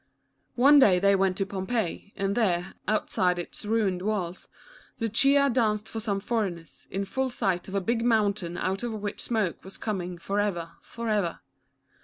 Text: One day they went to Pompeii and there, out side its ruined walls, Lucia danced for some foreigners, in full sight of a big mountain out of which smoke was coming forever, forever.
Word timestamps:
One 0.55 0.79
day 0.79 0.97
they 0.97 1.15
went 1.15 1.37
to 1.37 1.45
Pompeii 1.45 2.11
and 2.15 2.33
there, 2.33 2.73
out 2.87 3.11
side 3.11 3.37
its 3.37 3.63
ruined 3.67 4.01
walls, 4.01 4.49
Lucia 4.99 5.47
danced 5.47 5.87
for 5.87 5.99
some 5.99 6.19
foreigners, 6.19 6.87
in 6.89 7.05
full 7.05 7.29
sight 7.29 7.67
of 7.67 7.75
a 7.75 7.81
big 7.81 8.03
mountain 8.03 8.57
out 8.57 8.81
of 8.81 8.93
which 8.93 9.19
smoke 9.21 9.63
was 9.63 9.77
coming 9.77 10.17
forever, 10.17 10.71
forever. 10.81 11.41